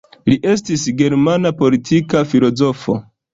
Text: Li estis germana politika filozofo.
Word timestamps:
Li 0.29 0.35
estis 0.53 0.85
germana 1.01 1.51
politika 1.59 2.25
filozofo. 2.33 2.99